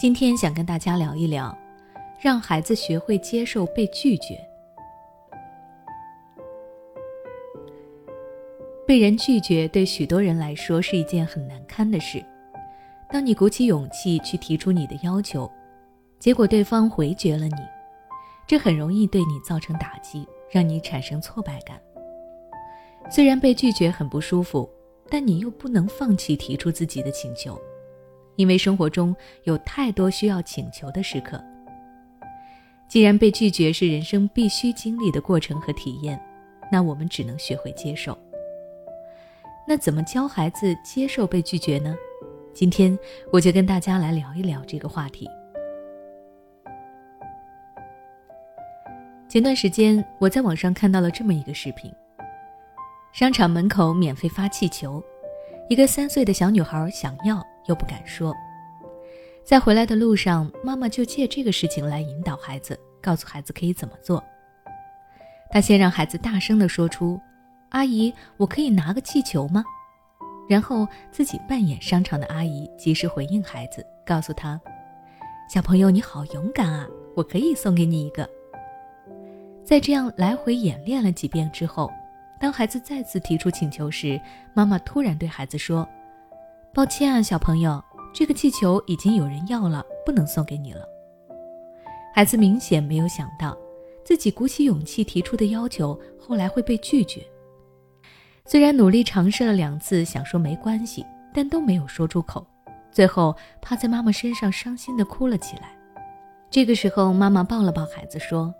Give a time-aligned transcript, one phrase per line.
[0.00, 1.54] 今天想跟大家聊一聊，
[2.18, 4.34] 让孩子学会接受被拒绝。
[8.86, 12.24] 被人拒绝对许多人来说是一件很难堪的事。
[13.10, 15.46] 当你鼓起勇气去提出你的要求，
[16.18, 17.56] 结果对方回绝了你，
[18.46, 21.78] 这很容易对你造成打击，让你产生挫败感。
[23.10, 24.66] 虽然被拒绝很不舒服，
[25.10, 27.60] 但你又不能放弃提出自己的请求。
[28.40, 31.38] 因为生活中有太多需要请求的时刻。
[32.88, 36.18] 既然被拒绝是人生必须经历的过程和体验，
[36.72, 38.18] 那我们只能学会接受。
[39.68, 41.94] 那怎么教孩子接受被拒绝呢？
[42.54, 42.98] 今天
[43.30, 45.28] 我就跟大家来聊一聊这个话题。
[49.28, 51.92] 前段时间我在网上看到了这么一个视频：
[53.12, 55.04] 商场门口免费发气球，
[55.68, 57.49] 一个三岁的小女孩想要。
[57.66, 58.34] 又不敢说，
[59.44, 64.22] 在回来的路上，妈妈就借这个事情来引导孩子，告诉孩子可以怎么做。
[65.50, 67.20] 他先让孩子大声地说出
[67.70, 69.64] ：“阿姨，我可以拿个气球吗？”
[70.48, 74.60] 然后自己扮演商场的阿姨，及时回应孩子，告诉他
[75.52, 78.28] ：“小朋友，你好勇敢啊，我可以送给你一个。”
[79.64, 81.90] 在这样来回演练了几遍之后，
[82.40, 84.20] 当孩子再次提出请求时，
[84.54, 85.88] 妈妈突然对孩子说。
[86.72, 87.82] 抱歉啊，小朋友，
[88.14, 90.86] 这个气球已经有人要了，不能送给你了。
[92.14, 93.58] 孩子明显没有想到，
[94.04, 97.26] 自己鼓起勇气提出的要求，后来会被拒绝。
[98.46, 101.04] 虽然努力尝试了两次，想说没关系，
[101.34, 102.46] 但都没有说出口。
[102.92, 105.76] 最后趴在妈妈身上，伤心的哭了起来。
[106.50, 108.54] 这个时候，妈妈抱了抱孩子，说：“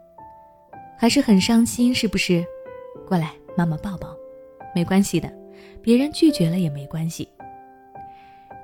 [0.98, 2.44] 还是很伤心，是不是？
[3.06, 4.08] 过来，妈妈抱抱。
[4.74, 5.32] 没关系的，
[5.80, 7.28] 别人拒绝了也没关系。”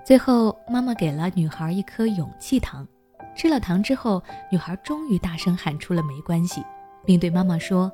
[0.07, 2.87] 最后，妈妈给了女孩一颗勇气糖。
[3.35, 6.63] 吃了糖之后，女孩终于大声喊出了“没关系”，
[7.05, 7.91] 并对妈妈说：“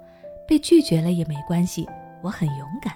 [0.46, 1.88] 被拒绝了也没关系，
[2.22, 2.94] 我很勇敢。”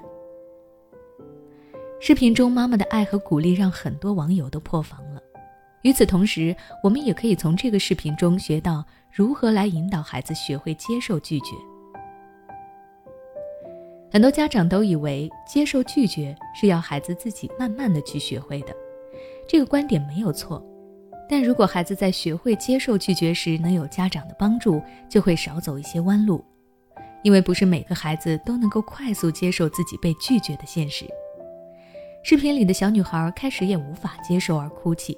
[1.98, 5.22] 视频中妈妈的爱和鼓励让很多网友都破防了。
[5.80, 11.56] 与此同时，我们也可以从这个视频中学到如何来引导孩子学会接受拒绝。
[14.12, 18.76] 很多家长都以为接受拒绝是要孩子自己慢慢的去学会的。
[19.48, 20.64] 这个观点没有错，
[21.28, 26.44] 但如果孩子在学会接受拒绝时能有家长的帮助，就会少走一些弯路。
[27.22, 31.06] 因为不是每个孩子都能够快速接受自己被拒绝的现实。
[32.22, 35.16] 视频里的小女孩开始也无法接受而哭泣。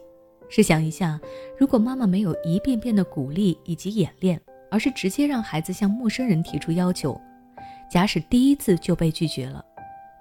[0.48, 1.20] 试想一下，
[1.58, 4.40] 如果妈妈没有一遍遍的鼓励以及演练，
[4.70, 7.20] 而是直接让孩子向陌生人提出要求，
[7.90, 9.62] 假使第一次就被拒绝了。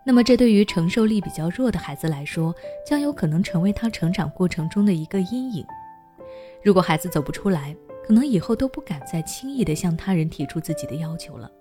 [0.08, 5.66] 那么，这对于承受力比较弱的孩子来说，将有可能成为他成长过程中的一个阴影。
[6.64, 7.76] 如果孩子走不出来，
[8.06, 11.52] 可能以后都不敢再轻易地向他人提出自己的要求了。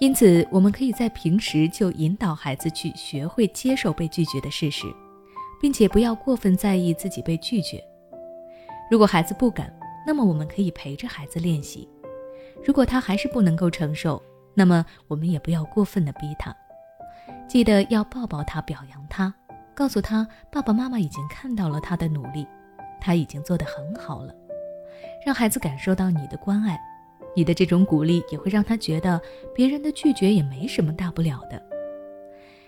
[0.00, 4.88] 因此，我们可以在平时就引导孩子去学会接受被拒绝的事实，
[5.60, 7.80] 并且不要过分在意自己被拒绝。
[8.90, 9.72] 如果孩子不敢，
[10.04, 11.88] 那么我们可以陪着孩子练习。
[12.64, 14.20] 如果他还是不能够承受，
[14.54, 16.54] 那么我们也不要过分的逼他，
[17.48, 19.32] 记得要抱抱他，表扬他，
[19.74, 22.46] 告诉他爸爸妈妈已经看到了他的努力，
[23.00, 24.34] 他已经做得很好了，
[25.24, 26.78] 让孩子感受到你的关爱，
[27.34, 29.18] 你的这种鼓励也会让他觉得
[29.54, 31.60] 别人的拒绝也没什么大不了的。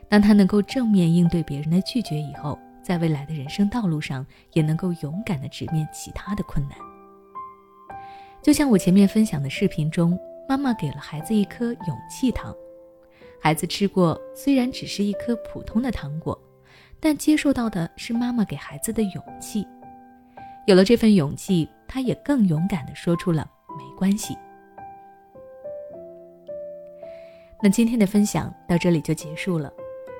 [0.08, 4.24] 当他能够正面应对别人的拒绝以后，在未来的人生道路上
[4.54, 6.78] 也能够勇敢的直面其他的困难。
[8.42, 10.18] 就像我前面分享的视频中。
[10.48, 12.54] 妈妈给了孩子一颗勇气糖，
[13.40, 16.38] 孩子吃过，虽然只是一颗普通的糖果，
[17.00, 19.66] 但接受到的是妈妈给孩子的勇气。
[20.66, 24.36] 有了这份勇气，他也更勇敢地说出了“没关系”。
[27.62, 29.72] 那今天的分享到这里就结束了。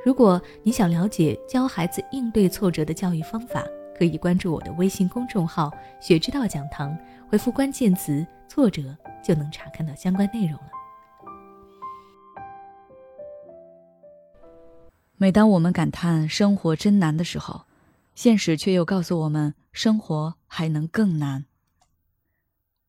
[0.05, 3.65] 如果你想了解教孩子应对挫折的教育方法，
[3.97, 6.97] 可以关注我的微信公众号“学之道讲堂”，
[7.31, 8.97] 回复关键词“挫折”。
[9.25, 10.71] 就能查看到相关内容了。
[15.17, 17.65] 每当我们感叹生活真难的时候，
[18.15, 21.47] 现实却又告诉我们，生活还能更难。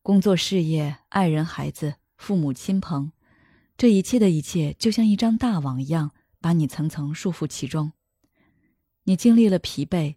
[0.02, 3.12] 工作、事业、爱人、孩子、父母亲朋，
[3.78, 6.10] 这一切的一切，就像一张大网一样，
[6.42, 7.92] 把你层层束缚其中。
[9.04, 10.16] 你经历了疲惫、